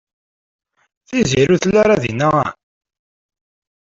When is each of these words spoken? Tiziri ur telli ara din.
Tiziri 1.07 1.51
ur 1.53 1.59
telli 1.61 1.77
ara 1.81 1.95
din. 2.03 2.21